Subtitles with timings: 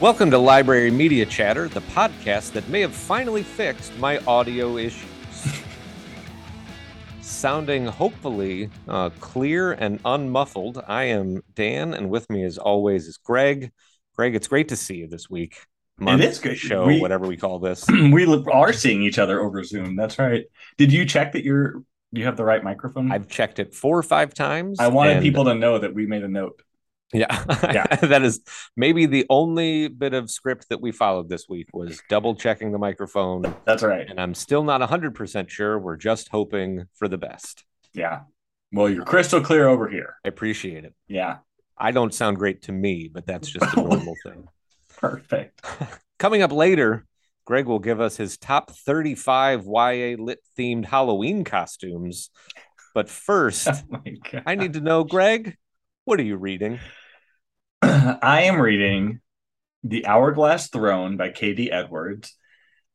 [0.00, 5.08] Welcome to Library Media Chatter, the podcast that may have finally fixed my audio issues.
[7.20, 13.18] Sounding hopefully uh, clear and unmuffled, I am Dan, and with me, as always, is
[13.18, 13.70] Greg.
[14.16, 15.58] Greg, it's great to see you this week.
[15.96, 16.58] Month, it is great.
[16.58, 17.86] Show, we, whatever we call this.
[17.88, 19.94] we are seeing each other over Zoom.
[19.94, 20.44] That's right.
[20.76, 23.12] Did you check that you're you have the right microphone?
[23.12, 24.80] I've checked it four or five times.
[24.80, 26.60] I wanted people to know that we made a note.
[27.12, 27.44] Yeah.
[27.62, 27.86] Yeah.
[28.02, 28.40] that is
[28.76, 32.78] maybe the only bit of script that we followed this week was double checking the
[32.78, 33.54] microphone.
[33.64, 34.08] That's right.
[34.08, 35.78] And I'm still not 100% sure.
[35.78, 37.64] We're just hoping for the best.
[37.92, 38.22] Yeah.
[38.72, 40.16] Well, you're crystal clear over here.
[40.24, 40.94] I appreciate it.
[41.06, 41.38] Yeah.
[41.78, 44.46] I don't sound great to me, but that's just a normal thing.
[44.96, 45.64] Perfect.
[46.18, 47.06] Coming up later,
[47.44, 52.30] Greg will give us his top 35 YA lit themed Halloween costumes.
[52.94, 55.56] But first, oh I need to know, Greg,
[56.04, 56.78] what are you reading?
[57.82, 59.20] I am reading
[59.82, 61.70] The Hourglass Throne by K.D.
[61.70, 62.36] Edwards.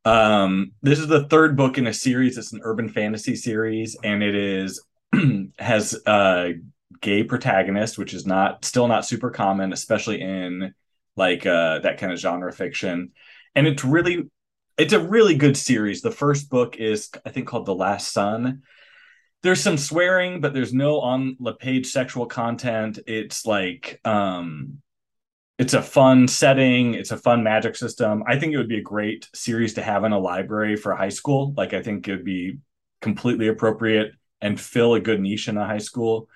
[0.06, 2.38] Um, this is the third book in a series.
[2.38, 4.84] It's an urban fantasy series, and it is
[5.60, 6.54] has a
[7.02, 10.74] gay protagonist, which is not still not super common, especially in
[11.16, 13.12] like uh, that kind of genre fiction.
[13.56, 14.30] And it's really
[14.78, 16.02] it's a really good series.
[16.02, 18.62] The first book is I think called The Last Sun,
[19.42, 23.00] there's some swearing, but there's no on the page sexual content.
[23.08, 24.82] It's like um
[25.58, 28.24] it's a fun setting, it's a fun magic system.
[28.26, 31.10] I think it would be a great series to have in a library for high
[31.10, 31.54] school.
[31.56, 32.60] Like I think it would be
[33.02, 36.30] completely appropriate and fill a good niche in a high school.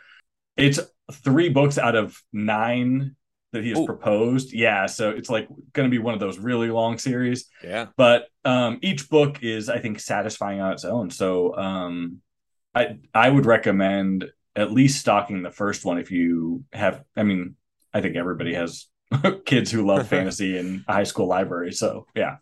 [0.58, 0.80] It's
[1.12, 3.16] three books out of nine
[3.54, 3.86] that he has Ooh.
[3.86, 4.52] proposed.
[4.54, 7.50] Yeah, so it's like going to be one of those really long series.
[7.64, 7.88] Yeah.
[7.98, 11.10] But um each book is I think satisfying on its own.
[11.10, 12.22] So um
[12.76, 17.04] I I would recommend at least stocking the first one if you have.
[17.16, 17.56] I mean,
[17.94, 18.88] I think everybody has
[19.46, 21.72] kids who love fantasy in a high school library.
[21.72, 22.38] So yeah.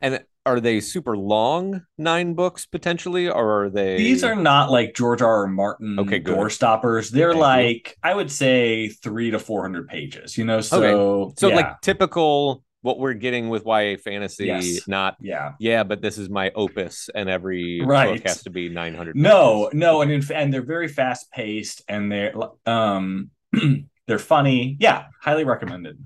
[0.00, 3.98] And are they super long nine books potentially, or are they?
[3.98, 5.42] These are not like George R.
[5.42, 5.46] R.
[5.46, 7.10] Martin okay, door stoppers.
[7.10, 7.98] They're Thank like.
[8.02, 10.38] I would say three to four hundred pages.
[10.38, 11.34] You know, so okay.
[11.38, 11.56] so yeah.
[11.56, 14.88] like typical what we're getting with YA fantasy, yes.
[14.88, 18.14] not yeah, yeah, but this is my opus, and every right.
[18.14, 19.16] book has to be nine hundred.
[19.16, 22.34] No, no, and in, and they're very fast paced, and they're
[22.66, 23.30] um
[24.06, 24.76] they're funny.
[24.80, 26.02] Yeah, highly recommended.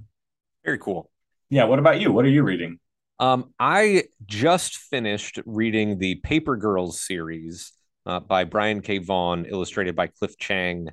[0.65, 1.11] Very cool.
[1.51, 1.65] Yeah.
[1.65, 2.11] What about you?
[2.13, 2.81] What are you reading?
[3.21, 7.73] Um, I just finished reading the Paper Girls series
[8.07, 8.99] uh, by Brian K.
[8.99, 10.89] Vaughan, illustrated by Cliff Chiang.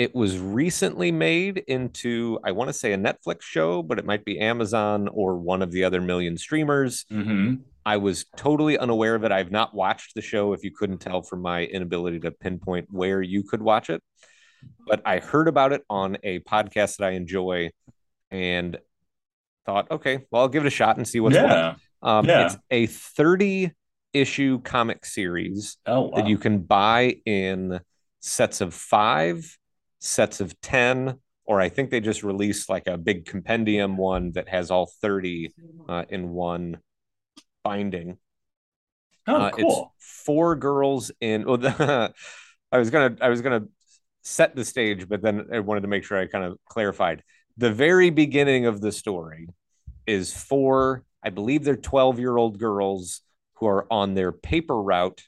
[0.00, 4.24] It was recently made into, I want to say, a Netflix show, but it might
[4.24, 7.04] be Amazon or one of the other million streamers.
[7.12, 7.56] Mm-hmm.
[7.84, 9.30] I was totally unaware of it.
[9.30, 13.20] I've not watched the show, if you couldn't tell from my inability to pinpoint where
[13.20, 14.02] you could watch it.
[14.86, 17.68] But I heard about it on a podcast that I enjoy
[18.30, 18.78] and
[19.66, 21.74] thought, okay, well, I'll give it a shot and see what's yeah.
[22.00, 22.46] Um, yeah.
[22.46, 23.72] It's a 30
[24.14, 26.16] issue comic series oh, wow.
[26.16, 27.80] that you can buy in
[28.20, 29.58] sets of five
[30.00, 34.48] sets of 10 or I think they just released like a big compendium one that
[34.48, 35.52] has all 30
[35.88, 36.78] uh, in one
[37.64, 38.18] binding.
[39.26, 39.92] Oh, uh, cool.
[39.98, 41.44] It's four girls in.
[41.44, 42.14] Well, the,
[42.72, 43.64] I was gonna I was gonna
[44.22, 47.22] set the stage, but then I wanted to make sure I kind of clarified.
[47.56, 49.48] The very beginning of the story
[50.06, 53.22] is four, I believe they're 12 year old girls
[53.54, 55.22] who are on their paper route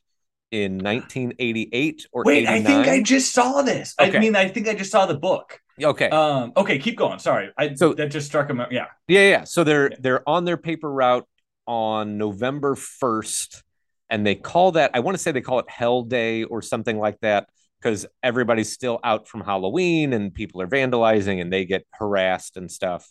[0.53, 2.55] in 1988 or wait 89?
[2.55, 3.95] i think i just saw this.
[4.01, 4.17] Okay.
[4.17, 5.59] i mean i think i just saw the book.
[5.83, 6.09] Okay.
[6.11, 7.19] Um okay keep going.
[7.19, 7.51] Sorry.
[7.59, 8.87] I so that just struck him yeah.
[9.09, 9.97] Yeah yeah so they're yeah.
[10.01, 11.27] they're on their paper route
[11.67, 13.63] on november 1st
[14.11, 16.99] and they call that i want to say they call it hell day or something
[16.99, 17.49] like that
[17.81, 22.71] because everybody's still out from halloween and people are vandalizing and they get harassed and
[22.71, 23.09] stuff.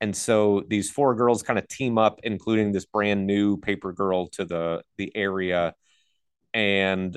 [0.00, 4.28] And so these four girls kind of team up including this brand new paper girl
[4.28, 5.74] to the the area
[6.54, 7.16] and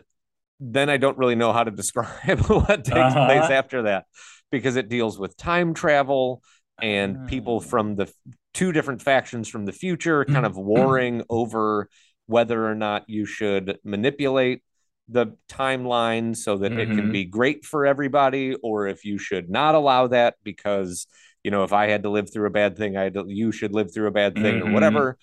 [0.59, 3.25] then I don't really know how to describe what takes uh-huh.
[3.25, 4.05] place after that
[4.51, 6.41] because it deals with time travel
[6.81, 7.67] and people ah.
[7.67, 8.11] from the
[8.53, 11.89] two different factions from the future kind of warring over
[12.25, 14.61] whether or not you should manipulate
[15.07, 16.79] the timeline so that mm-hmm.
[16.79, 17.11] it can mm-hmm.
[17.11, 21.07] be great for everybody or if you should not allow that because
[21.43, 23.73] you know if i had to live through a bad thing i to, you should
[23.73, 24.69] live through a bad thing mm-hmm.
[24.69, 25.17] or whatever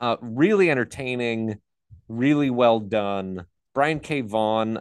[0.00, 1.56] uh, really entertaining
[2.08, 3.46] really well done.
[3.74, 4.20] Brian K.
[4.20, 4.80] Vaughan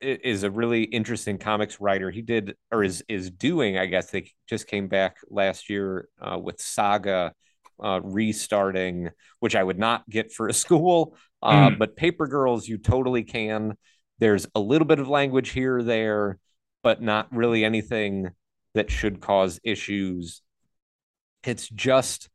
[0.00, 2.10] is a really interesting comics writer.
[2.10, 6.38] He did or is is doing, I guess they just came back last year uh,
[6.38, 7.32] with Saga
[7.82, 9.10] uh, restarting,
[9.40, 11.16] which I would not get for a school.
[11.42, 11.78] Uh, mm.
[11.78, 13.76] But Paper Girls, you totally can.
[14.18, 16.38] There's a little bit of language here or there,
[16.82, 18.30] but not really anything
[18.74, 20.42] that should cause issues.
[21.44, 22.28] It's just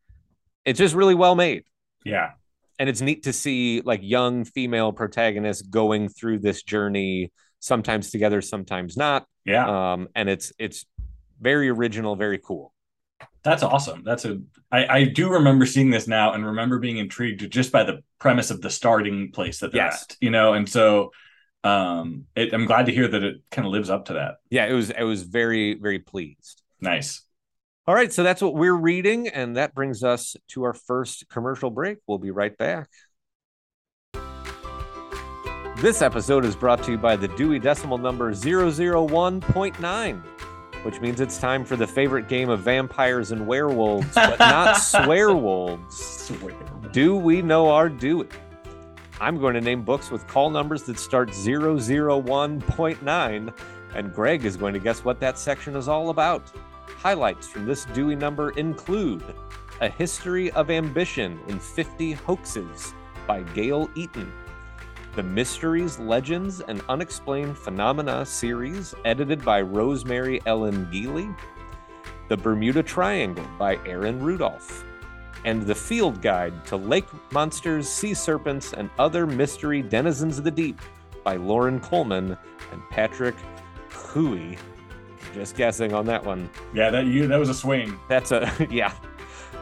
[0.65, 1.63] it's just really well made.
[2.05, 2.31] Yeah.
[2.79, 8.41] And it's neat to see like young female protagonists going through this journey, sometimes together,
[8.41, 9.25] sometimes not.
[9.45, 9.93] Yeah.
[9.93, 10.85] Um, and it's it's
[11.39, 12.73] very original, very cool.
[13.43, 14.03] That's awesome.
[14.03, 14.39] That's a
[14.71, 18.51] I, I do remember seeing this now and remember being intrigued just by the premise
[18.51, 20.03] of the starting place that they're Yes.
[20.09, 20.17] at.
[20.21, 21.11] You know, and so
[21.63, 24.35] um it, I'm glad to hear that it kind of lives up to that.
[24.49, 26.61] Yeah, it was it was very, very pleased.
[26.81, 27.21] Nice.
[27.85, 31.69] All right, so that's what we're reading, and that brings us to our first commercial
[31.69, 31.97] break.
[32.07, 32.87] We'll be right back.
[35.81, 40.23] This episode is brought to you by the Dewey Decimal number 001.9,
[40.85, 45.91] which means it's time for the favorite game of vampires and werewolves, but not swearwolves.
[45.91, 46.55] Swear.
[46.93, 48.29] Do we know our Dewey?
[49.19, 53.53] I'm going to name books with call numbers that start 001.9,
[53.93, 56.49] and Greg is going to guess what that section is all about.
[57.03, 59.35] Highlights from this Dewey number include
[59.81, 62.93] A History of Ambition in 50 Hoaxes
[63.27, 64.31] by Gale Eaton,
[65.17, 71.35] The Mysteries, Legends, and Unexplained Phenomena series, edited by Rosemary Ellen Guiley,
[72.29, 74.85] The Bermuda Triangle by Aaron Rudolph,
[75.43, 80.51] and The Field Guide to Lake Monsters, Sea Serpents, and Other Mystery Denizens of the
[80.51, 80.79] Deep
[81.25, 82.37] by Loren Coleman
[82.71, 83.35] and Patrick
[83.89, 84.57] Huyghe.
[85.33, 86.49] Just guessing on that one.
[86.73, 87.99] Yeah, that you that was a swing.
[88.07, 88.93] That's a yeah.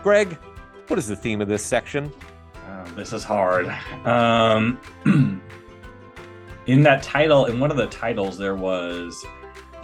[0.03, 0.37] Greg,
[0.87, 2.11] what is the theme of this section?
[2.69, 3.67] Oh, this is hard.
[4.05, 4.79] Um,
[6.65, 9.25] in that title, in one of the titles, there was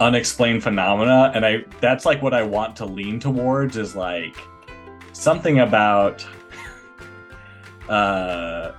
[0.00, 4.36] unexplained phenomena, and I that's like what I want to lean towards is like
[5.12, 6.26] something about.
[7.88, 8.74] Uh,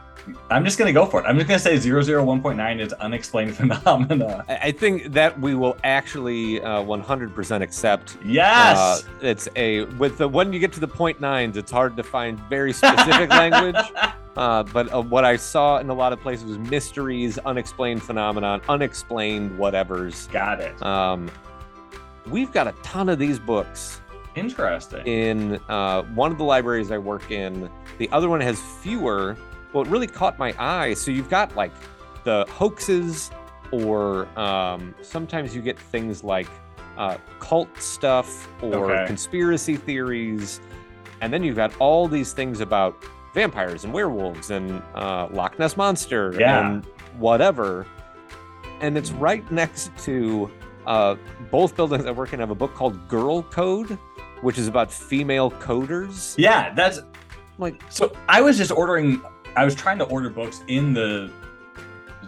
[0.49, 1.25] I'm just gonna go for it.
[1.25, 4.45] I'm just gonna say 001.9 is unexplained phenomena.
[4.47, 8.17] I think that we will actually uh, 100% accept.
[8.23, 8.77] Yes.
[8.77, 12.03] Uh, it's a with the when you get to the point nines, it's hard to
[12.03, 13.75] find very specific language.
[14.37, 18.61] Uh, but uh, what I saw in a lot of places was mysteries, unexplained phenomenon,
[18.69, 20.31] unexplained whatevers.
[20.31, 20.81] Got it.
[20.81, 21.29] Um,
[22.27, 24.01] we've got a ton of these books
[24.35, 25.05] Interesting.
[25.05, 27.69] in uh, one of the libraries I work in.
[27.97, 29.35] The other one has fewer.
[29.71, 31.71] What really caught my eye, so you've got like
[32.23, 33.31] the hoaxes,
[33.71, 36.47] or um, sometimes you get things like
[36.97, 39.05] uh, cult stuff or Okay.
[39.07, 40.59] conspiracy theories,
[41.21, 42.95] and then you've got all these things about
[43.35, 46.59] vampires and werewolves and uh, Loch Ness monster Yeah.
[46.59, 46.85] and
[47.19, 47.85] whatever.
[48.81, 50.49] And it's right next to
[50.87, 51.15] uh,
[51.51, 53.99] both buildings I work in have a book called Girl Code,
[54.41, 56.33] which is about female coders.
[56.37, 57.01] yeah, that's
[57.59, 59.21] Like, So I was just ordering.
[59.55, 61.31] I was trying to order books in the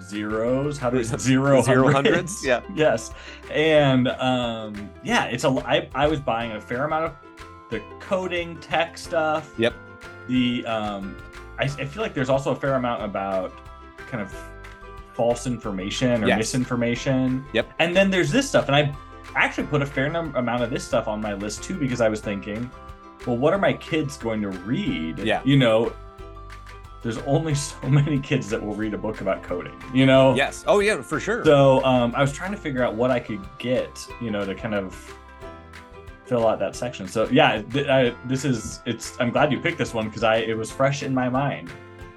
[0.01, 0.77] zeros.
[0.77, 2.45] How do we zero Zero hundreds?
[2.45, 2.61] hundreds, yeah.
[2.75, 3.11] Yes,
[3.51, 5.49] and um, yeah, it's a.
[5.65, 7.15] I I was buying a fair amount of
[7.69, 9.53] the coding tech stuff.
[9.57, 9.73] Yep.
[10.27, 11.17] The um,
[11.59, 13.53] I, I feel like there's also a fair amount about
[14.09, 14.33] kind of
[15.13, 16.37] false information or Yes.
[16.37, 17.45] misinformation.
[17.53, 17.71] Yep.
[17.79, 18.95] And then there's this stuff, and I
[19.35, 22.09] actually put a fair num- amount of this stuff on my list too because I
[22.09, 22.69] was thinking,
[23.25, 25.19] well, what are my kids going to read?
[25.19, 25.41] Yeah.
[25.45, 25.93] You know,
[27.01, 29.81] there's only so many kids that will read a book about coding.
[29.93, 30.35] You know.
[30.35, 30.63] yes.
[30.67, 31.43] Oh, yeah, for sure.
[31.45, 34.53] So um, I was trying to figure out what I could get, you know, to
[34.55, 34.95] kind of
[36.25, 37.07] fill out that section.
[37.07, 39.19] So yeah, th- I, this is it's.
[39.19, 41.69] I'm glad you picked this one because I it was fresh in my mind.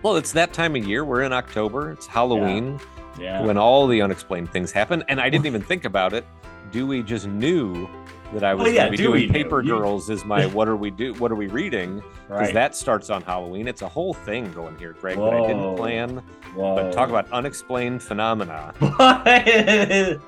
[0.02, 1.04] well, it's that time of year.
[1.04, 1.90] We're in October.
[1.92, 2.78] It's Halloween
[3.18, 3.42] Yeah.
[3.42, 5.02] when all the unexplained things happen.
[5.08, 6.24] And I didn't even think about it.
[6.70, 7.88] Dewey just knew
[8.34, 9.32] that I was Oh, yeah, going to be Dewey doing.
[9.32, 11.14] Paper Girls is my what are we do?
[11.14, 11.96] What are we reading?
[12.28, 12.54] Because right.
[12.54, 13.66] that starts on Halloween.
[13.68, 15.16] It's a whole thing going here, Greg.
[15.16, 16.22] That I didn't plan.
[16.54, 16.74] Whoa.
[16.74, 18.74] But talk about unexplained phenomena.
[18.80, 20.20] the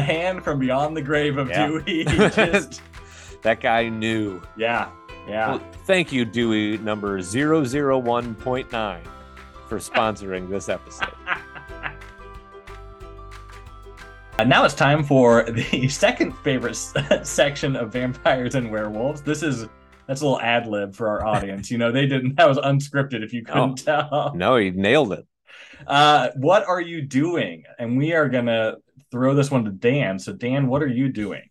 [0.00, 1.66] hand from beyond the grave of Yeah.
[1.66, 2.04] Dewey.
[2.08, 2.80] Just,
[3.42, 4.40] That guy knew.
[4.56, 4.88] yeah.
[5.28, 5.52] Yeah.
[5.52, 9.00] Well, thank you, Dewey number 001.9
[9.68, 11.08] for sponsoring this episode.
[14.36, 16.74] And now it's time for the second favorite
[17.22, 19.22] section of vampires and werewolves.
[19.22, 19.68] This is
[20.06, 21.70] that's a little ad lib for our audience.
[21.70, 24.32] You know, they didn't that was unscripted if you couldn't tell.
[24.34, 25.26] No, he nailed it.
[25.86, 27.62] Uh, what are you doing?
[27.78, 28.76] And we are gonna
[29.10, 30.18] throw this one to Dan.
[30.18, 31.48] So Dan, what are you doing?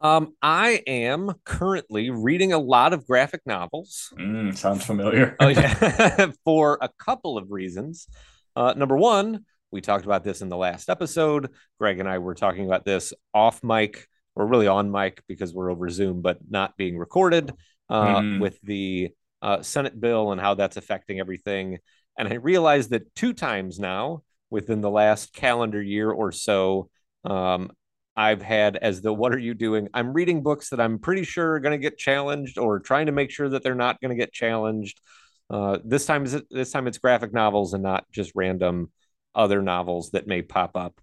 [0.00, 4.12] Um, I am currently reading a lot of graphic novels.
[4.18, 5.36] Mm, sounds familiar.
[5.40, 6.30] Oh, yeah.
[6.44, 8.06] for a couple of reasons.
[8.54, 11.50] Uh, number one, we talked about this in the last episode.
[11.78, 15.70] Greg and I were talking about this off mic, or really on mic because we're
[15.70, 17.52] over Zoom, but not being recorded
[17.90, 18.40] uh, Mhm.
[18.40, 19.10] with the
[19.40, 21.78] uh, Senate bill and how that's affecting everything.
[22.18, 26.90] And I realized that two times now within the last calendar year or so,
[27.24, 27.70] um,
[28.16, 29.88] I've had as the what are you doing?
[29.94, 33.12] I'm reading books that I'm pretty sure are going to get challenged or trying to
[33.12, 35.00] make sure that they're not going to get challenged.
[35.48, 38.90] Uh, this time is this time it's graphic novels and not just random
[39.34, 41.00] other novels that may pop up.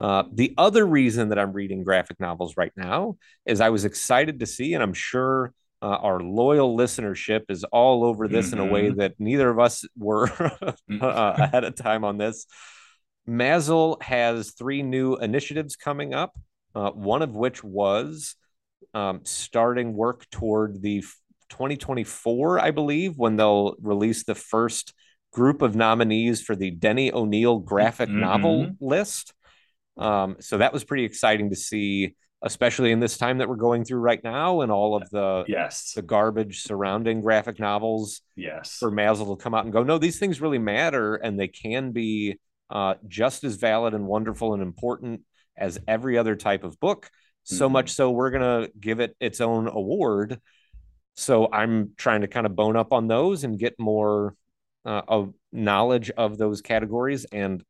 [0.00, 4.40] Uh, the other reason that I'm reading graphic novels right now is I was excited
[4.40, 8.60] to see, and I'm sure uh, our loyal listenership is all over this mm-hmm.
[8.60, 8.98] in a way mm-hmm.
[8.98, 10.26] that neither of us were
[10.90, 11.02] mm.
[11.02, 12.46] uh, ahead of time on this.
[13.28, 16.36] Maslin has three new initiatives coming up,
[16.74, 18.34] uh, one of which was
[18.94, 21.00] um, starting work toward the
[21.50, 24.94] 2024, I believe, when they'll release the first
[25.32, 28.20] group of nominees for the Denny O'Neil graphic mm-hmm.
[28.20, 29.32] novel list.
[29.96, 33.84] Um, so that was pretty exciting to see, especially in this time that we're going
[33.84, 38.20] through right now, and all of the yes the garbage surrounding graphic novels.
[38.36, 41.48] Yes, for Maslin to come out and go, no, these things really matter, and they
[41.48, 42.38] can be
[42.70, 45.22] uh, just as valid and wonderful and important
[45.56, 47.10] as every other type of book.
[47.44, 47.72] So mm-hmm.
[47.72, 50.40] much so, we're gonna give it its own award.
[51.14, 54.34] So I'm trying to kind of bone up on those and get more
[54.84, 57.24] uh, of knowledge of those categories.
[57.32, 57.62] And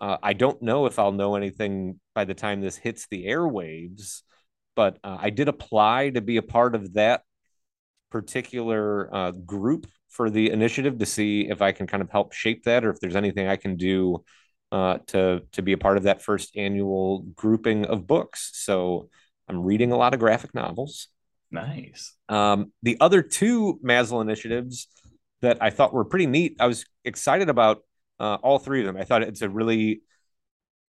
[0.00, 4.22] uh, I don't know if I'll know anything by the time this hits the airwaves,
[4.74, 7.22] but uh, I did apply to be a part of that
[8.10, 12.64] particular uh, group for the initiative to see if I can kind of help shape
[12.64, 14.24] that or if there's anything I can do
[14.72, 18.50] uh, to to be a part of that first annual grouping of books.
[18.54, 19.08] So
[19.48, 21.08] I'm reading a lot of graphic novels.
[21.50, 22.14] Nice.
[22.28, 24.88] Um, the other two Maslin initiatives
[25.42, 26.56] that I thought were pretty neat.
[26.60, 27.82] I was excited about
[28.18, 28.96] uh, all three of them.
[28.96, 30.02] I thought it's a really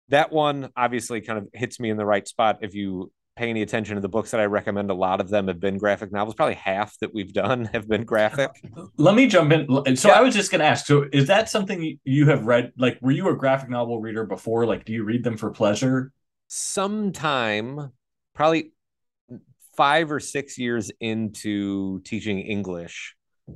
[0.09, 3.61] that one obviously kind of hits me in the right spot if you pay any
[3.61, 6.35] attention to the books that I recommend, a lot of them have been graphic novels.
[6.35, 8.51] Probably half that we've done have been graphic.
[8.97, 9.95] Let me jump in.
[9.95, 10.15] So yeah.
[10.15, 10.85] I was just going to ask.
[10.85, 12.73] So is that something you have read?
[12.77, 14.65] Like, were you a graphic novel reader before?
[14.65, 16.11] Like, do you read them for pleasure?
[16.49, 17.91] Sometime,
[18.35, 18.73] probably
[19.77, 23.15] five or six years into teaching English,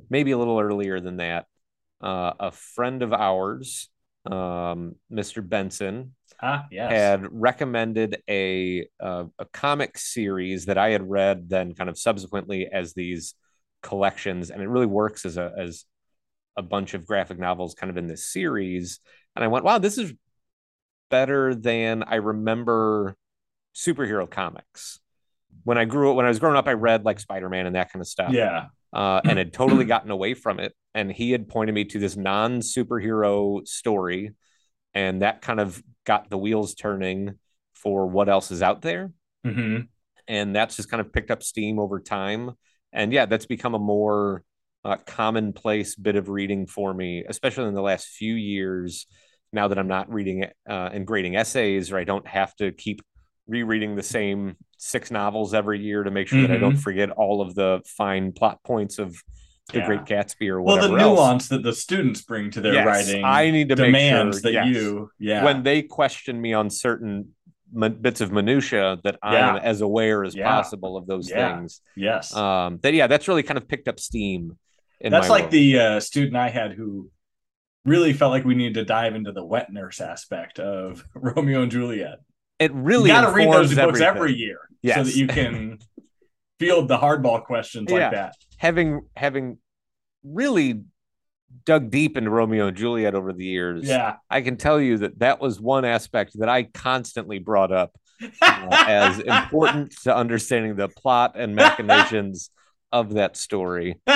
[0.09, 1.45] maybe a little earlier than that.
[2.01, 3.89] Uh, a friend of ours,
[4.25, 5.47] um, Mr.
[5.47, 6.91] Benson, ah, yes.
[6.91, 12.67] had recommended a uh, a comic series that I had read then kind of subsequently
[12.71, 13.33] as these
[13.81, 15.85] collections, and it really works as a as
[16.57, 18.99] a bunch of graphic novels kind of in this series.
[19.35, 20.13] And I went, wow, this is
[21.09, 23.15] better than I remember
[23.75, 24.99] superhero comics.
[25.63, 27.75] When I grew up, when I was growing up, I read like Spider Man and
[27.75, 28.31] that kind of stuff.
[28.31, 28.67] Yeah.
[28.93, 30.73] Uh, and had totally gotten away from it.
[30.93, 34.31] And he had pointed me to this non superhero story.
[34.93, 37.37] And that kind of got the wheels turning
[37.73, 39.11] for what else is out there.
[39.45, 39.81] Mm-hmm.
[40.27, 42.51] And that's just kind of picked up steam over time.
[42.93, 44.43] And yeah, that's become a more
[44.85, 49.07] uh, commonplace bit of reading for me, especially in the last few years.
[49.51, 53.01] Now that I'm not reading uh, and grading essays, or I don't have to keep
[53.47, 56.47] rereading the same six novels every year to make sure mm-hmm.
[56.47, 56.81] that I don't mm-hmm.
[56.81, 59.15] forget all of the fine plot points of
[59.71, 59.85] the yeah.
[59.87, 60.93] Great Gatsby or whatever.
[60.93, 61.17] Well, the else.
[61.17, 64.53] nuance that the students bring to their yes, writing, I need to demands sure, that
[64.53, 67.33] yes, you, yeah, when they question me on certain
[67.99, 69.53] bits of minutia, that yeah.
[69.53, 70.47] I'm as aware as yeah.
[70.47, 71.81] possible of those things.
[71.95, 74.57] Yes, um, that yeah, that's really kind of picked up steam.
[75.01, 75.51] that's like world.
[75.51, 77.09] the uh, student I had who
[77.85, 81.71] really felt like we needed to dive into the wet nurse aspect of Romeo and
[81.71, 82.19] Juliet.
[82.59, 84.07] It really you got to read those books everything.
[84.07, 84.97] every year yes.
[84.97, 85.79] so that you can
[86.59, 88.35] field the hardball questions like that.
[88.57, 89.57] Having having
[90.23, 90.83] really
[91.65, 95.19] dug deep into Romeo and Juliet over the years, yeah, I can tell you that
[95.19, 97.97] that was one aspect that I constantly brought up
[98.41, 102.49] uh, as important to understanding the plot and machinations
[102.91, 103.99] of that story.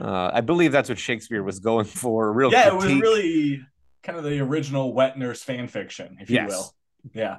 [0.00, 2.32] Uh, I believe that's what Shakespeare was going for.
[2.32, 2.90] real, yeah, critique.
[2.90, 3.60] it was really
[4.02, 6.74] kind of the original wet nurse fan fiction, if you will.
[7.12, 7.38] Yeah.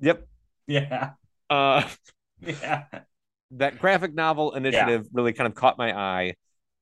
[0.00, 0.26] Yep.
[0.66, 1.10] Yeah.
[1.50, 1.88] Uh,
[2.40, 2.84] yeah.
[3.52, 5.10] That graphic novel initiative yeah.
[5.12, 6.34] really kind of caught my eye.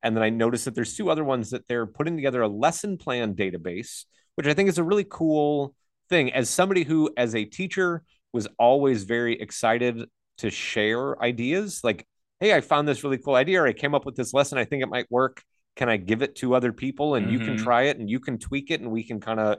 [0.03, 2.99] And then I noticed that there's two other ones that they're putting together a lesson
[2.99, 4.05] plan database,
[4.35, 5.75] which I think is a really cool
[6.09, 6.33] thing.
[6.33, 10.05] As somebody who, as a teacher, was always very excited
[10.39, 12.07] to share ideas, like,
[12.41, 14.59] hey, I found this really cool idea, or I came up with this lesson.
[14.59, 15.43] I think it might work.
[15.77, 17.33] Can I give it to other people and mm-hmm.
[17.33, 17.65] you can mm-hmm.
[17.65, 19.59] try it and you can tweak it and we can kind of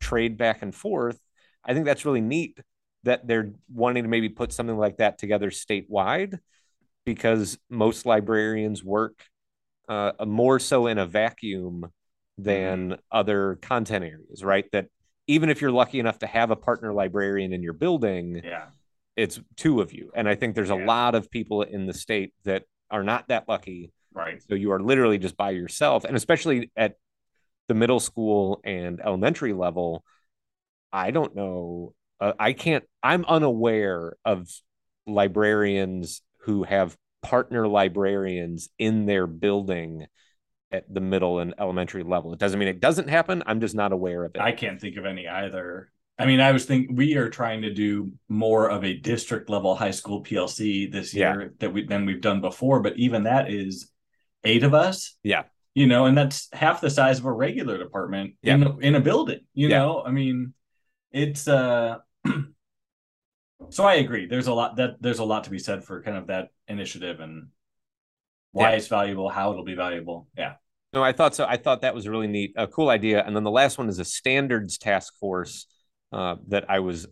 [0.00, 1.18] trade back and forth?
[1.64, 2.58] I think that's really neat
[3.04, 6.38] that they're wanting to maybe put something like that together statewide
[7.04, 9.24] because most librarians work
[9.88, 11.86] uh, more so in a vacuum
[12.38, 13.00] than mm-hmm.
[13.12, 14.64] other content areas, right?
[14.72, 14.86] That
[15.26, 18.66] even if you're lucky enough to have a partner librarian in your building, yeah,
[19.16, 20.10] it's two of you.
[20.14, 20.84] And I think there's yeah.
[20.84, 23.92] a lot of people in the state that are not that lucky.
[24.12, 24.42] Right.
[24.48, 26.04] So you are literally just by yourself.
[26.04, 26.94] And especially at
[27.68, 30.04] the middle school and elementary level,
[30.92, 32.84] I don't know uh, I can't.
[33.02, 34.48] I'm unaware of
[35.06, 40.06] librarians who have partner librarians in their building
[40.70, 42.32] at the middle and elementary level.
[42.32, 43.42] It doesn't mean it doesn't happen.
[43.46, 44.40] I'm just not aware of it.
[44.40, 45.90] I can't think of any either.
[46.18, 49.74] I mean, I was thinking we are trying to do more of a district level
[49.74, 51.48] high school PLC this year yeah.
[51.58, 53.90] that we than we've done before, but even that is
[54.44, 55.16] eight of us.
[55.22, 55.44] Yeah.
[55.74, 58.54] You know, and that's half the size of a regular department yeah.
[58.54, 59.78] in in a building, you yeah.
[59.78, 60.04] know?
[60.06, 60.54] I mean,
[61.14, 61.98] it's uh
[63.70, 64.26] so I agree.
[64.26, 67.20] There's a lot that there's a lot to be said for kind of that initiative
[67.20, 67.48] and
[68.52, 68.76] why yeah.
[68.76, 70.28] it's valuable, how it'll be valuable.
[70.36, 70.54] Yeah.
[70.92, 71.46] No, I thought so.
[71.48, 73.24] I thought that was a really neat, a cool idea.
[73.24, 75.66] And then the last one is a standards task force
[76.12, 77.06] uh, that I was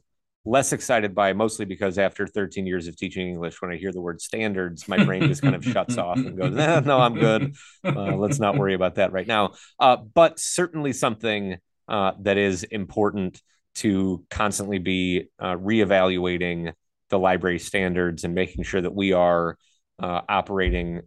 [0.44, 4.00] less excited by, mostly because after 13 years of teaching English, when I hear the
[4.00, 7.56] word standards, my brain just kind of shuts off and goes, eh, "No, I'm good.
[7.84, 11.56] Uh, let's not worry about that right now." Uh, but certainly something
[11.88, 13.42] uh, that is important
[13.76, 16.72] to constantly be uh, reevaluating
[17.08, 19.56] the library standards and making sure that we are
[19.98, 21.02] uh, operating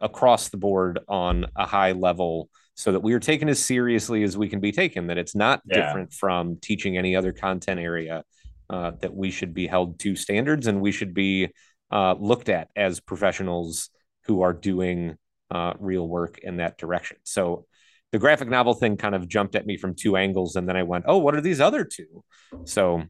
[0.00, 4.36] across the board on a high level so that we are taken as seriously as
[4.36, 5.86] we can be taken, that it's not yeah.
[5.86, 8.22] different from teaching any other content area,
[8.70, 11.48] uh, that we should be held to standards and we should be
[11.90, 13.90] uh, looked at as professionals
[14.24, 15.16] who are doing
[15.50, 17.16] uh, real work in that direction.
[17.24, 17.66] So
[18.12, 20.56] the graphic novel thing kind of jumped at me from two angles.
[20.56, 22.24] And then I went, oh, what are these other two?
[22.64, 23.02] So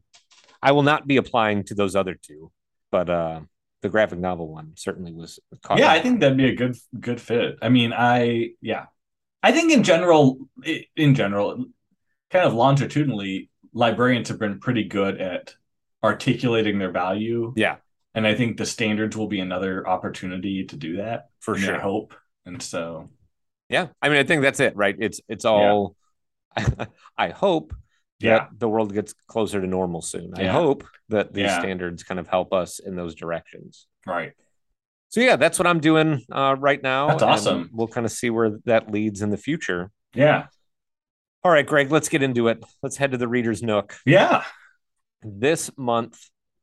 [0.61, 2.51] I will not be applying to those other two,
[2.91, 3.41] but uh,
[3.81, 5.39] the graphic novel one certainly was.
[5.75, 7.57] Yeah, I think that'd be a good good fit.
[7.61, 8.87] I mean, I yeah,
[9.41, 10.37] I think in general,
[10.95, 11.65] in general,
[12.29, 15.55] kind of longitudinally, librarians have been pretty good at
[16.03, 17.53] articulating their value.
[17.55, 17.77] Yeah.
[18.15, 21.79] And I think the standards will be another opportunity to do that for sure.
[21.79, 22.15] Hope.
[22.45, 23.09] And so,
[23.69, 24.95] yeah, I mean, I think that's it, right?
[24.97, 25.95] It's it's all.
[26.57, 26.85] Yeah.
[27.17, 27.73] I hope
[28.19, 28.47] yeah.
[28.57, 30.33] the world gets closer to normal soon.
[30.35, 30.49] Yeah.
[30.49, 33.87] I hope that these standards kind of help us in those directions.
[34.05, 34.33] Right
[35.09, 37.07] so yeah, that's what I'm doing uh, right now.
[37.07, 37.71] That's awesome.
[37.73, 39.91] We'll kind of see where that leads in the future.
[40.13, 40.45] Yeah.
[41.43, 42.63] All right, Greg, let's get into it.
[42.83, 43.97] Let's head to the Reader's Nook.
[44.05, 44.43] Yeah.
[45.23, 46.19] This month,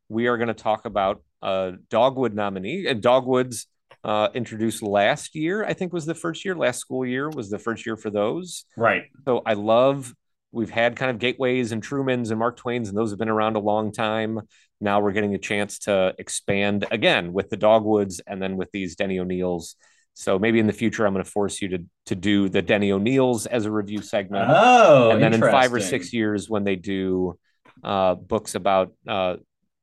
[0.08, 2.86] we are going to talk about a Dogwood nominee.
[2.86, 3.66] And Dogwoods
[4.06, 6.54] uh, introduced last year, I think was the first year.
[6.54, 8.64] Last school year was the first year for those.
[8.76, 9.06] Right.
[9.24, 10.14] So I love
[10.52, 13.56] we've had kind of gateways and Trumans and Mark Twains, and those have been around
[13.56, 14.40] a long time.
[14.80, 18.94] Now we're getting a chance to expand again with the Dogwoods and then with these
[18.94, 19.74] Denny O'Neills.
[20.14, 22.92] So maybe in the future, I'm going to force you to to do the Denny
[22.92, 24.46] O'Neills as a review segment.
[24.48, 27.36] Oh, and then in five or six years, when they do
[27.82, 29.36] uh, books about uh,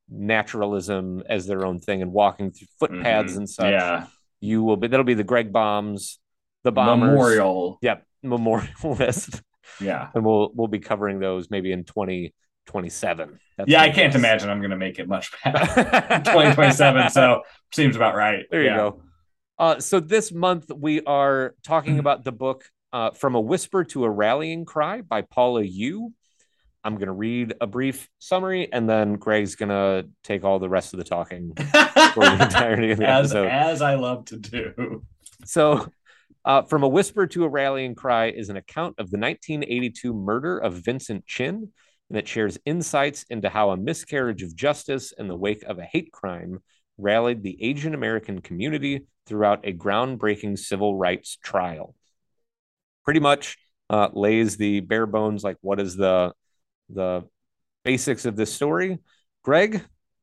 [0.08, 3.38] naturalism as their own thing and walking through footpaths mm-hmm.
[3.38, 4.06] and such, yeah.
[4.40, 4.88] you will be.
[4.88, 6.18] That'll be the Greg Bombs,
[6.62, 7.10] the bombers.
[7.10, 7.78] Memorial.
[7.82, 9.42] Yep, memorial list.
[9.80, 10.08] Yeah.
[10.14, 13.38] And we'll we'll be covering those maybe in 2027.
[13.66, 15.76] yeah, I can't imagine I'm going to make it much past
[16.26, 17.10] 2027.
[17.10, 18.44] so seems about right.
[18.50, 19.02] There you go.
[19.58, 24.04] Uh, so this month we are talking about the book uh, From a Whisper to
[24.04, 26.12] a Rallying Cry by Paula Yoo.
[26.84, 30.68] I'm going to read a brief summary and then Greg's going to take all the
[30.68, 33.48] rest of the talking for the entirety of the as, episode.
[33.48, 35.02] As I love to do.
[35.46, 35.88] So
[36.44, 40.58] uh, From a Whisper to a Rallying Cry is an account of the 1982 murder
[40.58, 41.72] of Vincent Chin,
[42.10, 45.84] and it shares insights into how a miscarriage of justice in the wake of a
[45.84, 46.62] hate crime
[46.98, 51.94] rallied the Asian American community throughout a groundbreaking civil rights trial.
[53.04, 53.56] Pretty much
[53.88, 56.34] uh, lays the bare bones, like what is the
[56.88, 57.24] the
[57.84, 58.98] basics of this story.
[59.42, 59.82] Greg,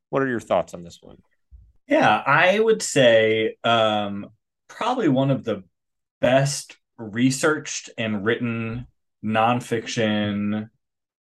[0.10, 1.18] what are your thoughts on this one?
[1.88, 4.28] Yeah, I would say um,
[4.68, 5.64] probably one of the
[6.20, 8.88] best researched and written
[9.24, 10.70] nonfiction.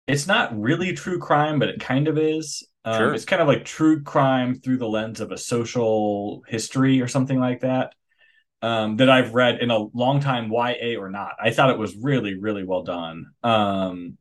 [0.07, 2.67] It's not really true crime, but it kind of is.
[2.85, 3.13] Um, sure.
[3.13, 7.39] It's kind of like true crime through the lens of a social history or something
[7.39, 7.93] like that.
[8.63, 11.33] Um, that I've read in a long time, YA or not.
[11.39, 13.27] I thought it was really, really well done.
[13.43, 14.17] Um,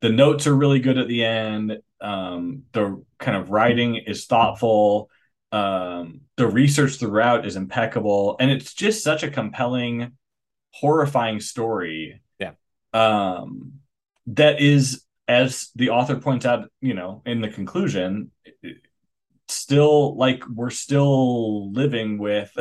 [0.00, 1.78] the notes are really good at the end.
[2.00, 5.10] Um, the kind of writing is thoughtful
[5.52, 10.12] um, the research throughout is impeccable and it's just such a compelling
[10.72, 12.52] horrifying story yeah
[12.92, 13.72] um
[14.26, 18.30] that is as the author points out you know in the conclusion
[19.48, 22.52] still like we're still living with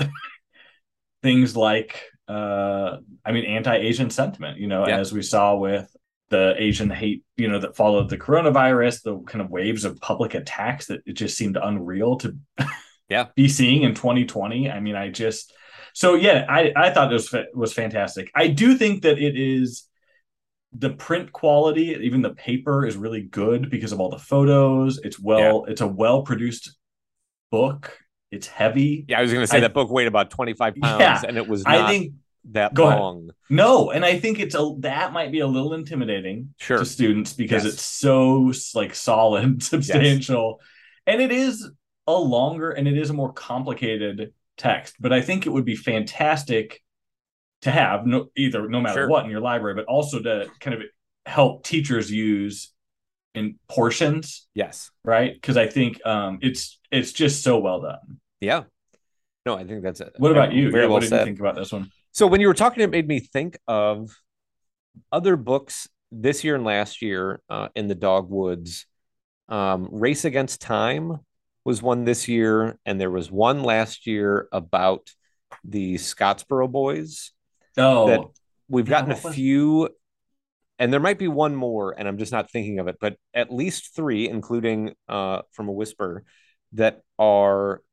[1.21, 4.97] things like uh i mean anti-asian sentiment you know yeah.
[4.97, 5.93] as we saw with
[6.29, 10.33] the Asian hate, you know, that followed the coronavirus, the kind of waves of public
[10.33, 12.37] attacks that it just seemed unreal to
[13.09, 14.69] yeah be seeing in 2020.
[14.69, 15.53] I mean, I just
[15.93, 18.29] so yeah, I I thought it was was fantastic.
[18.35, 19.87] I do think that it is
[20.73, 24.99] the print quality, even the paper is really good because of all the photos.
[24.99, 26.75] It's well, it's a well produced
[27.51, 27.97] book.
[28.31, 29.05] It's heavy.
[29.07, 31.37] Yeah, I was going to say I- that book weighed about 25 pounds Yeah, and
[31.37, 32.13] it was not I think
[32.51, 32.99] that Go ahead.
[32.99, 33.29] long.
[33.49, 36.79] no, and I think it's a that might be a little intimidating Sure.
[36.79, 37.73] to students because Yes.
[37.73, 40.62] it's so like solid, substantial,
[41.05, 41.69] and it is
[42.07, 44.95] a longer and it is a more complicated text.
[44.99, 46.81] But I think it would be fantastic
[47.62, 49.10] to have no either no matter Sure.
[49.10, 50.83] what in your library, but also to kind of
[51.25, 52.71] help teachers use
[53.36, 54.89] in portions, Yes.
[55.03, 55.33] right?
[55.33, 58.19] Because I think um, it's it's just so well done.
[58.39, 58.63] Yeah.
[59.45, 60.13] No, I think that's it.
[60.17, 60.71] What about you?
[60.71, 61.19] Very Yeah, well what did said.
[61.19, 61.89] you think about this one?
[62.17, 64.10] So when you were talking, it made me think of
[65.12, 68.88] other books this year and last year uh, in the Dogwoods.
[69.49, 71.19] Um, Race Against Time
[71.63, 75.12] was one this year, and there was one last year about
[75.63, 77.34] the Scottsboro Boys.
[77.77, 78.21] Oh, that
[78.67, 79.89] We've Yeah, gotten a few,
[80.80, 83.53] and there might be one more, and I'm just not thinking of it, but at
[83.53, 86.23] least three, including uh, from a whisper,
[86.73, 87.84] that are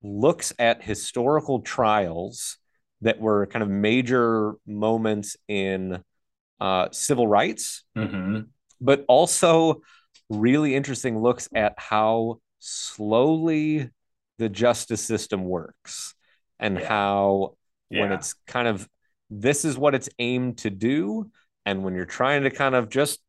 [0.00, 2.58] looks at historical trials
[3.00, 6.02] that were kind of major moments in
[6.60, 8.46] uh, civil rights, mhm.
[8.80, 9.82] but also
[10.30, 13.90] really interesting looks at how slowly
[14.38, 16.14] the justice system works
[16.58, 16.88] and Yeah.
[16.88, 17.56] how
[17.90, 18.88] when it's kind of
[19.30, 21.30] this is what it's aimed to do
[21.66, 23.20] and when you're trying to kind of just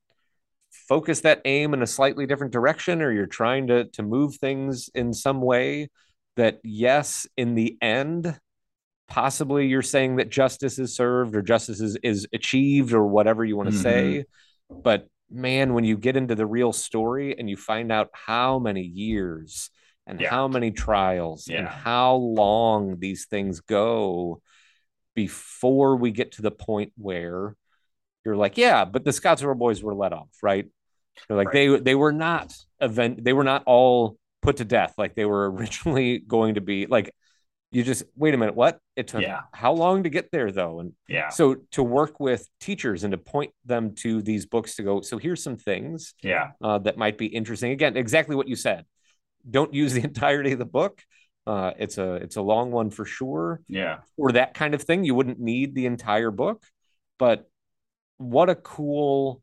[0.71, 4.89] focus that aim in a slightly different direction or you're trying to to move things
[4.93, 5.89] in some way
[6.35, 8.39] that yes in the end
[9.07, 13.55] possibly you're saying that justice is served or justice is, is achieved or whatever you
[13.55, 13.81] want to Mhm.
[13.81, 14.25] say
[14.83, 18.81] but man when you get into the real story and you find out how many
[18.81, 19.69] years
[20.07, 20.29] and Yeah.
[20.29, 24.41] how many trials and how long these things go
[25.15, 27.55] before we get to the point where
[28.23, 30.65] you're like, yeah, but the Scottsboro boys were let off, right?
[31.27, 35.15] They're like they they were not event they were not all put to death like
[35.15, 36.85] they were originally going to be.
[36.87, 37.13] Like
[37.75, 38.79] you just wait a minute, what?
[38.95, 39.41] It took Yeah.
[39.51, 40.79] how long to get there though?
[40.79, 44.83] And yeah, so to work with teachers and to point them to these books to
[44.83, 47.73] go, so here's some things yeah, uh, that might be interesting.
[47.73, 48.85] Again, exactly what you said.
[49.49, 51.01] Don't use the entirety of the book.
[51.45, 55.03] Uh, it's a it's a long one for sure yeah, or that kind of thing.
[55.03, 56.63] You wouldn't need the entire book,
[57.19, 57.49] but
[58.17, 59.41] what a cool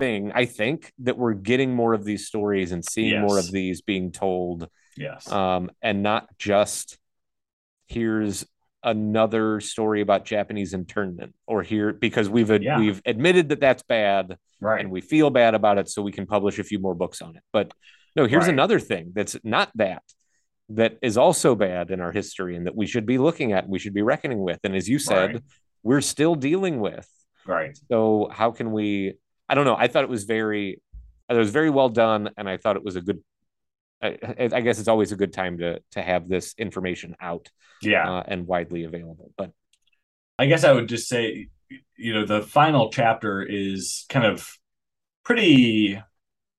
[0.00, 3.82] thing I think that we're getting more of these stories and seeing more of these
[3.82, 6.98] being told, yes, um, and not just
[7.88, 8.46] here's
[8.84, 12.78] another story about Japanese internment or here because we've Yeah.
[12.78, 14.80] we've admitted that that's bad right.
[14.80, 17.34] and we feel bad about it so we can publish a few more books on
[17.34, 17.72] it but
[18.14, 18.52] no here's Right.
[18.52, 20.02] another thing that's not that
[20.68, 23.80] that is also bad in our history and that we should be looking at we
[23.80, 25.42] should be reckoning with and as you said Right.
[25.82, 27.08] we're still dealing with
[27.46, 27.76] right.
[27.90, 29.14] so how can we
[29.48, 30.80] i don't know i thought it was very
[31.28, 33.20] it was very well done and i thought it was a good
[34.00, 34.16] I,
[34.52, 37.50] I guess it's always a good time to to have this information out
[37.82, 38.08] Yeah.
[38.08, 39.52] uh, and widely available but
[40.38, 41.48] I guess I would just say,
[41.96, 44.48] you know, the final chapter is kind of
[45.24, 46.00] pretty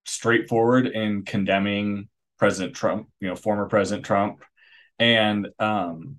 [0.06, 4.44] straightforward in condemning President Trump, you know, former President Trump,
[5.00, 6.18] and um,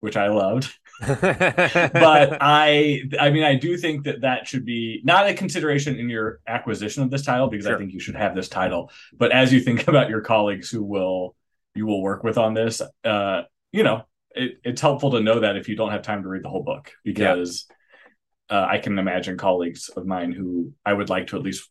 [0.00, 0.72] which I loved.
[1.00, 6.10] But I, I mean, I do think that that should be not a consideration in
[6.10, 8.90] your acquisition of this title because I think you should have this title.
[9.16, 11.34] But as you think about your colleagues who will
[11.74, 15.56] you will work with on this, uh, you know, it, it's helpful to know that
[15.56, 17.66] if you don't have time to read the whole book because
[18.50, 21.70] uh, I can imagine colleagues of mine who I would like to at least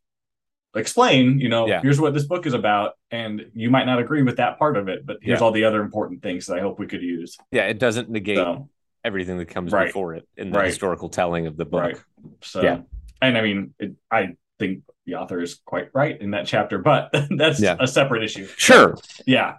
[0.76, 1.82] explain, you know, Yeah.
[1.82, 4.88] here's what this book is about, and you might not agree with that part of
[4.88, 5.46] it, but here's Yeah.
[5.46, 7.38] all the other important things that I hope we could use.
[7.52, 8.70] yeah it doesn't negate So,
[9.04, 9.88] everything that comes Right.
[9.88, 10.68] before it in the Right.
[10.68, 11.98] historical telling of the book right.
[12.42, 12.82] So, Yeah.
[13.22, 17.10] and I mean, it, I think the author is quite right in that chapter, but
[17.32, 17.78] that's Yeah.
[17.80, 18.46] a separate issue.
[18.58, 19.58] sure Yeah.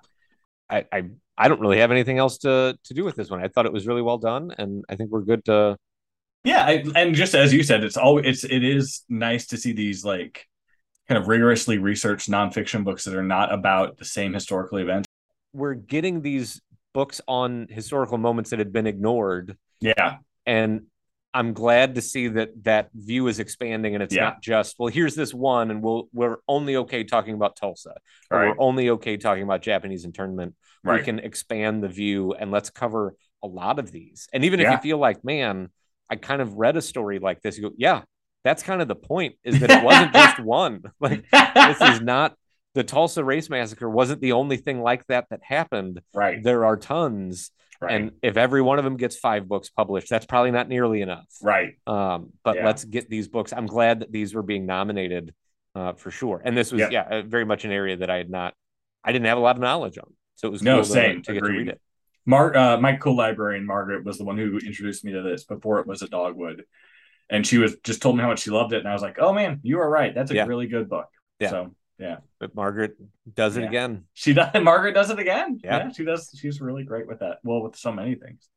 [0.68, 1.04] I, I
[1.42, 3.42] I don't really have anything else to to do with this one.
[3.42, 5.76] I thought it was really well done, and I think we're good to.
[6.44, 9.72] Yeah, I, and just as you said, it's always it's it is nice to see
[9.72, 10.46] these like
[11.10, 15.08] kind of rigorously researched nonfiction books that are not about the same historical events.
[15.52, 16.60] We're getting these
[16.94, 20.82] books on historical moments that had been ignored, Yeah, and
[21.34, 24.24] I'm glad to see that that view is expanding, and it's Yeah.
[24.24, 27.94] not just well, here's this one, and we'll we're only okay talking about Tulsa,
[28.30, 30.54] or right, we're only okay talking about Japanese internment.
[30.84, 34.28] We can expand the view, and let's cover a lot of these.
[34.32, 35.70] And even if you feel like, man,
[36.08, 38.02] I kind of read a story like this, you go, yeah,
[38.44, 40.83] that's kind of the point, is that it wasn't just one.
[41.00, 42.35] Like this is not
[42.74, 46.00] the Tulsa Race Massacre wasn't the only thing like that that happened.
[46.14, 46.42] Right.
[46.42, 47.50] There are tons.
[47.81, 47.94] Right.
[47.94, 51.26] And if every one of them gets five books published, that's probably not nearly enough.
[51.42, 51.72] right.
[51.87, 52.66] Um, but Yeah.
[52.66, 53.53] let's get these books.
[53.55, 55.35] I'm glad that these were being nominated
[55.74, 56.42] uh, for sure.
[56.44, 56.88] And this was, Yeah.
[56.90, 58.53] yeah, very much an area that I had not,
[59.03, 60.12] I didn't have a lot of knowledge on.
[60.35, 61.22] So it was No, cool to- same.
[61.22, 61.81] to, get to read it.
[62.26, 65.87] Mar- uh, my co-librarian Margaret was the one who introduced me to this before it
[65.87, 66.64] was a dogwood,
[67.30, 69.16] and she was just told me how much she loved it, and I was like,
[69.20, 70.14] "Oh man, you are right.
[70.14, 70.46] That's a Yeah.
[70.46, 71.06] really good book."
[71.38, 71.50] Yeah.
[71.50, 72.96] So yeah, But Margaret
[73.34, 73.68] does it Yeah.
[73.68, 74.04] again.
[74.14, 74.48] she does.
[74.62, 75.60] Margaret does it again.
[75.62, 75.90] Yeah.
[75.92, 76.34] she does.
[76.40, 77.38] She's really great with that.
[77.44, 78.48] Well, with so many things.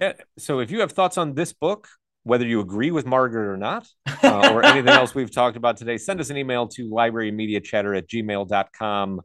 [0.00, 0.12] Yeah.
[0.38, 1.88] So if you have thoughts on this book,
[2.22, 3.88] whether you agree with Margaret or not,
[4.22, 8.08] uh, or anything else we've talked about today, send us an email to librarymediachatter at
[8.08, 9.20] gmail.com.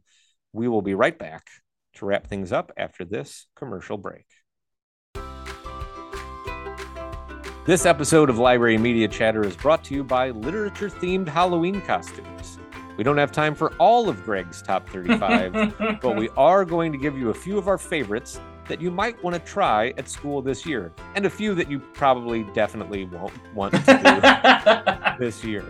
[0.52, 1.46] We will be right back
[1.94, 4.26] to wrap things up after this commercial break.
[7.64, 12.58] This episode of Library Media Chatter is brought to you by literature themed Halloween costumes.
[12.96, 16.98] We don't have time for all of Greg's top 35, but we are going to
[16.98, 20.42] give you a few of our favorites that you might want to try at school
[20.42, 23.80] this year, and a few that you probably definitely won't want to
[25.18, 25.64] do this year.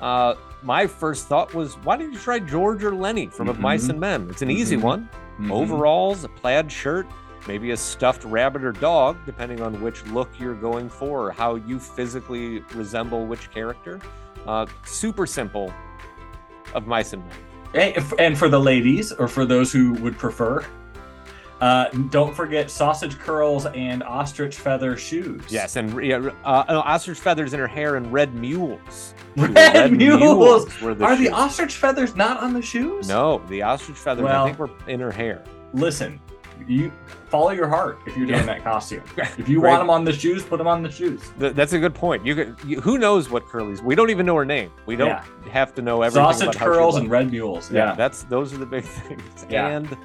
[0.00, 3.88] Uh, my first thought was, why don't you try George or Lenny from Of Mice
[3.88, 4.28] and Men?
[4.28, 4.82] It's an easy Mhm.
[4.82, 5.08] one.
[5.38, 5.50] Mhm.
[5.52, 7.06] Overalls, a plaid shirt,
[7.46, 11.56] maybe a stuffed rabbit or dog, depending on which look you're going for or how
[11.56, 14.00] you physically resemble which character.
[14.46, 15.72] Uh, super simple.
[16.74, 17.22] Of Mice and
[17.74, 18.04] Men.
[18.18, 20.64] And for the ladies, or for those who would prefer,
[21.60, 25.42] uh, don't forget sausage curls and ostrich feather shoes.
[25.48, 29.14] Yes, and uh, uh, ostrich feathers in her hair and red mules.
[29.36, 30.80] Red, mules.
[30.82, 33.08] were the Are the ostrich feathers not on the shoes?
[33.08, 35.44] No, the ostrich feathers I Well- think were in her hair.
[35.72, 36.20] Listen,
[36.68, 36.92] you
[37.28, 38.46] follow your heart if you're doing Yeah.
[38.46, 39.02] that costume.
[39.38, 39.70] If you Right.
[39.70, 41.20] want them on the shoes, put them on the shoes.
[41.38, 42.24] Th- that's a good point.
[42.26, 43.80] You, could, you who knows what Curly's?
[43.82, 44.70] We don't even know her name.
[44.86, 45.24] We don't Yeah.
[45.50, 47.70] have to know everything Sausage curls and red mules.
[47.70, 47.94] yeah, Yeah.
[47.94, 49.46] that's those are the big things.
[49.48, 49.68] Yeah.
[49.68, 49.96] And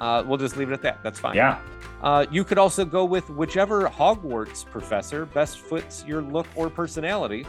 [0.00, 1.02] uh, we'll just leave it at that.
[1.02, 1.36] That's fine.
[1.36, 1.58] Yeah.
[2.02, 7.46] Uh, you could also go with whichever Hogwarts professor best fits your look or personality.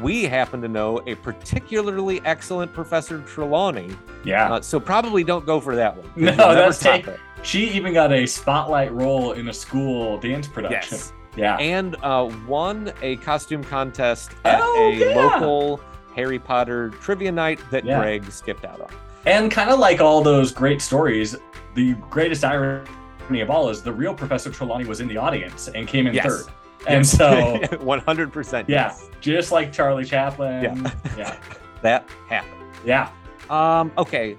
[0.00, 3.90] We happen to know a particularly excellent Professor Trelawney,
[4.24, 4.52] Yeah.
[4.54, 6.08] uh, so probably don't go for that one.
[6.36, 7.18] No, that's take- it.
[7.42, 10.96] She even got a spotlight role in a school dance production.
[10.98, 11.56] Yes, Yeah.
[11.56, 15.14] and uh, won a costume contest at Oh, a yeah.
[15.14, 15.80] local
[16.14, 17.98] Harry Potter trivia night that Yeah.
[18.00, 18.88] Greg skipped out on.
[19.26, 21.36] And kind of like all those great stories,
[21.74, 25.86] the greatest irony of all is the real Professor Trelawney was in the audience and
[25.86, 26.26] came in Yes.
[26.26, 26.52] third.
[26.86, 28.68] And so, one hundred percent.
[28.68, 30.62] yeah, Yes, just like Charlie Chaplin.
[30.62, 30.92] Yeah.
[31.16, 31.36] yeah.
[31.82, 32.54] that happened.
[32.84, 33.10] Yeah.
[33.50, 34.36] Um, okay.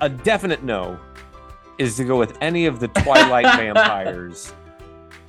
[0.00, 0.98] A definite no
[1.78, 4.52] is to go with any of the Twilight vampires.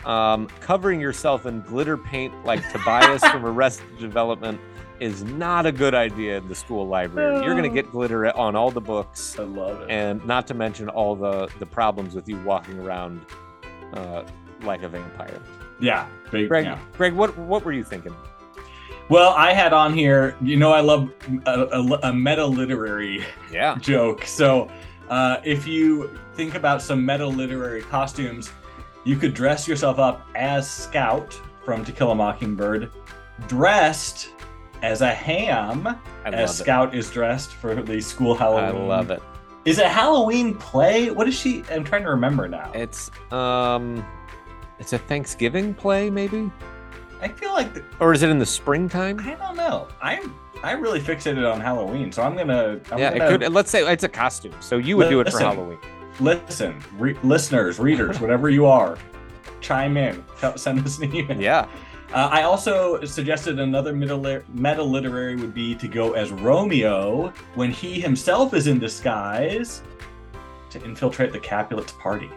[0.05, 4.59] Um, covering yourself in glitter paint like Tobias from Arrested Development
[4.99, 7.43] is not a good idea in the school library.
[7.43, 9.89] You're going to get glitter on all the books, I love it.
[9.89, 13.25] and not to mention all the the problems with you walking around
[13.93, 14.23] uh,
[14.61, 15.41] like a vampire.
[15.79, 16.07] yeah.
[16.31, 16.79] Big, Greg, yeah.
[16.97, 18.15] Greg, what what were you thinking?
[19.09, 21.11] Well, I had on here, you know, I love
[21.45, 24.25] a, a, a meta literary Yeah, joke.
[24.25, 24.67] So,
[25.09, 28.51] uh, if you think about some meta literary costumes,
[29.03, 32.91] you could dress yourself up as Scout from To Kill a Mockingbird,
[33.47, 34.29] dressed
[34.81, 38.81] as a ham, as Scout is dressed for the school Halloween.
[38.81, 39.21] I love it.
[39.65, 41.09] Is it Halloween play?
[41.09, 41.63] What is she?
[41.71, 42.71] I'm trying to remember now.
[42.73, 44.05] It's um,
[44.79, 46.51] it's a Thanksgiving play, maybe,
[47.21, 49.19] I feel like the, or is it in the springtime?
[49.21, 49.87] I don't know.
[50.01, 52.79] I'm I really fixated on Halloween, so I'm gonna.
[52.91, 53.53] I'm yeah, gonna it could.
[53.53, 55.77] Let's say it's a costume, so you would do it for Halloween.
[56.19, 58.97] listen, re- listeners, readers, whatever you are,
[59.61, 60.23] chime in.
[60.55, 61.39] Send us an email.
[61.39, 61.67] Yeah,
[62.13, 67.69] Uh, I also suggested another meta, meta literary would be to go as Romeo when
[67.71, 69.81] he himself is in disguise
[70.71, 72.29] to infiltrate the Capulets party.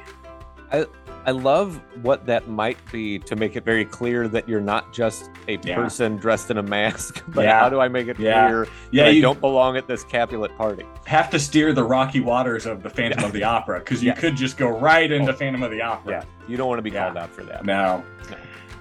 [0.72, 0.86] I
[1.32, 5.58] love what that might be to make it very clear that you're not just a
[5.62, 5.74] Yeah.
[5.74, 7.58] person dressed in a mask, but Yeah.
[7.60, 8.46] how do I make it Yeah.
[8.46, 10.84] clear Yeah, that I you don't belong at this Capulet party?
[11.06, 14.36] have to steer the rocky waters of the Phantom of the Opera because you could
[14.36, 15.36] just go right into Oh.
[15.36, 16.12] Phantom of the Opera.
[16.12, 17.64] Yeah, you don't want to be called out for that.
[17.64, 18.02] No.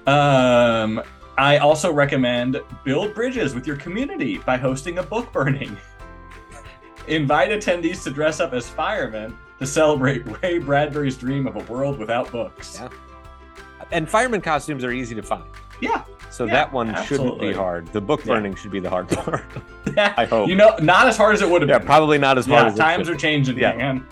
[0.05, 1.01] Um,
[1.37, 5.77] I also recommend build bridges with your community by hosting a book burning.
[7.07, 11.97] Invite attendees to dress up as firemen to celebrate Ray Bradbury's dream of a world
[11.99, 12.77] without books.
[12.79, 12.89] Yeah.
[13.91, 15.45] And fireman costumes are easy to find.
[15.81, 16.03] Yeah.
[16.29, 17.87] So Yeah, that one shouldn't be hard.
[17.87, 18.33] The book Yeah.
[18.35, 19.45] burning should be the hard part.
[19.97, 20.49] I hope.
[20.49, 21.87] You know, not as hard as it would have yeah, been.
[21.87, 23.73] probably not as hard yeah, as times are changing, Yeah.
[23.75, 24.05] man.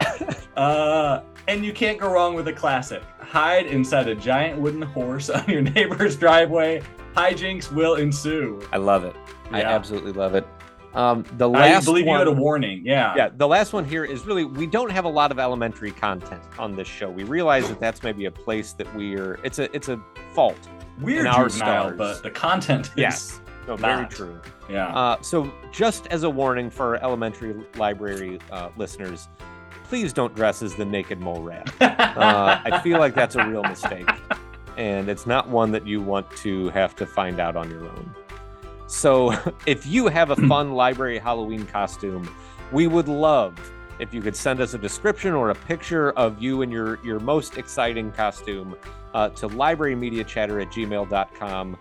[0.56, 3.02] uh, and you can't go wrong with a classic.
[3.20, 6.82] Hide inside a giant wooden horse on your neighbor's driveway.
[7.14, 8.60] Hijinks will ensue.
[8.72, 9.14] I love it.
[9.50, 10.46] I absolutely love it.
[10.94, 12.82] Um, the last I believe one, you had a warning.
[12.84, 13.14] Yeah.
[13.16, 16.42] yeah, the last one here is really we don't have a lot of elementary content
[16.58, 17.10] on this show.
[17.10, 20.00] We realize that that's maybe a place that we're it's a it's a
[20.32, 20.58] fault.
[21.00, 21.98] We're in our juvenile, stars.
[21.98, 23.40] but the content is Yes.
[23.66, 24.40] No, very true.
[24.68, 24.94] yeah.
[24.94, 29.28] Uh, so, just as a warning for elementary library uh, listeners,
[29.84, 31.72] please don't dress as the naked mole rat.
[32.14, 34.08] Uh, I feel like that's a real mistake,
[34.76, 38.14] and it's not one that you want to have to find out on your own.
[38.86, 39.32] So,
[39.66, 42.28] if you have a fun library Halloween costume,
[42.72, 43.54] we would love
[43.98, 47.20] if you could send us a description or a picture of you and your your
[47.20, 48.76] most exciting costume
[49.14, 51.76] uh, to librarymediachatter at gmail.com.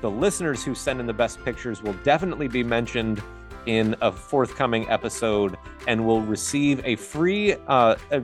[0.00, 3.22] The listeners who send in the best pictures will definitely be mentioned
[3.66, 8.22] in a forthcoming episode and will receive a free uh, a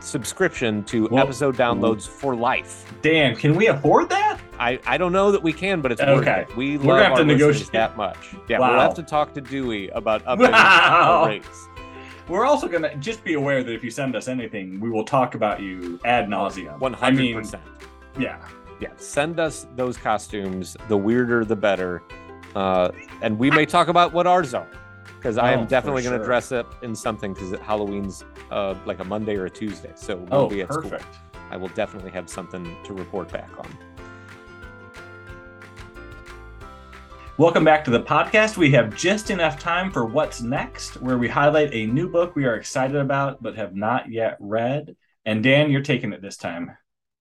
[0.00, 2.92] subscription to Well- episode downloads for life.
[3.02, 4.38] Dan, can we afford that?
[4.58, 6.44] I, I don't know that we can, but it's worth Okay.
[6.48, 6.56] it.
[6.56, 7.72] We We're love gonna have to negotiate.
[7.72, 8.34] that much.
[8.48, 8.72] Yeah, Wow.
[8.72, 11.24] we'll have to talk to Dewey about upping Wow.
[11.26, 11.68] rates.
[12.28, 15.34] We're also gonna just be aware that if you send us anything, we will talk
[15.34, 16.78] about you ad nauseum.
[16.78, 17.62] One hundred percent.
[18.18, 18.36] yeah.
[18.80, 20.76] Yeah, send us those costumes.
[20.88, 22.02] The weirder, the better.
[22.56, 22.90] Uh,
[23.22, 24.66] and we may talk about what ours are,
[25.20, 26.24] because I Oh, am definitely going to sure.
[26.24, 30.34] dress up in something because Halloween's uh, like a Monday or a Tuesday, so we'll
[30.34, 31.02] Oh, be at perfect.
[31.02, 31.40] school.
[31.50, 33.68] I will definitely have something to report back on.
[37.36, 38.56] Welcome back to the podcast.
[38.56, 42.46] We have just enough time for what's next, where we highlight a new book we
[42.46, 44.96] are excited about but have not yet read.
[45.26, 46.70] And Dan, you're taking it this time.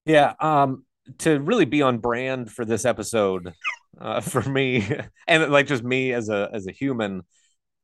[0.06, 0.86] Yeah, um,
[1.20, 3.54] to really be on brand for this episode,
[4.00, 4.88] uh, for me,
[5.28, 7.24] and like just me as a as a human,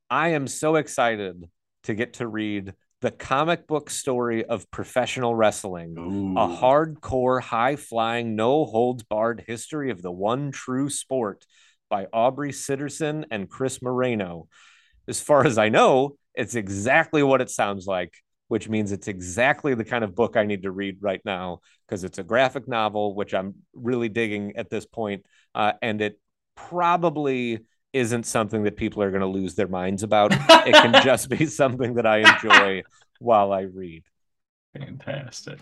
[0.10, 1.50] I am so excited
[1.84, 5.96] to get to read the comic book story of professional wrestling.
[5.98, 6.38] Ooh.
[6.38, 11.46] a hardcore, high flying, no holds barred history of the one true sport
[11.90, 14.48] by Aubrey Sitterson and Chris Moreno.
[15.08, 18.14] As far as I know, it's exactly what it sounds like,
[18.48, 22.04] which means it's exactly the kind of book I need to read right now because
[22.04, 26.20] it's a graphic novel, which I'm really digging at this point, uh, and it
[26.56, 27.60] probably
[27.96, 30.32] isn't something that people are going to lose their minds about.
[30.68, 32.84] it can just be something that I enjoy
[33.20, 34.04] while I read.
[34.74, 35.60] fantastic.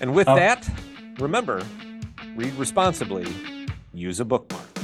[0.00, 0.36] And with Oh.
[0.36, 0.68] that,
[1.18, 1.62] remember,
[2.36, 3.26] read responsibly,
[3.94, 4.77] use a bookmark.